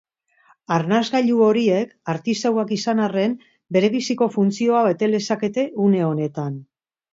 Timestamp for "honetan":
6.11-6.61